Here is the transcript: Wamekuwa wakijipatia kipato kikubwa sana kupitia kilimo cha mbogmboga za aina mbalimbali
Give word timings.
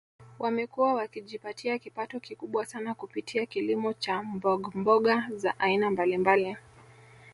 Wamekuwa 0.39 0.93
wakijipatia 0.93 1.77
kipato 1.79 2.19
kikubwa 2.19 2.65
sana 2.65 2.93
kupitia 2.93 3.45
kilimo 3.45 3.93
cha 3.93 4.23
mbogmboga 4.23 5.27
za 5.35 5.59
aina 5.59 5.89
mbalimbali 5.91 6.57